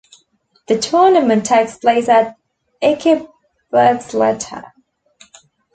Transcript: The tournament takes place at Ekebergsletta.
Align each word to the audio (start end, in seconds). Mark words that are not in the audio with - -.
The 0.67 0.79
tournament 0.79 1.45
takes 1.45 1.77
place 1.77 2.09
at 2.09 2.35
Ekebergsletta. 2.81 4.71